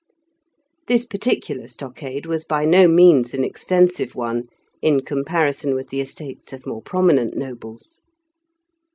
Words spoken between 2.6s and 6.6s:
no means an extensive one, in comparison with the estates